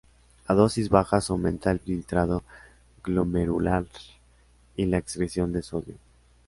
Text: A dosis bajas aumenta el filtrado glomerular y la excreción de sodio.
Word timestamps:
A 0.47 0.55
dosis 0.55 0.89
bajas 0.89 1.29
aumenta 1.29 1.69
el 1.69 1.79
filtrado 1.79 2.41
glomerular 3.03 3.85
y 4.75 4.87
la 4.87 4.97
excreción 4.97 5.53
de 5.53 5.61
sodio. 5.61 5.93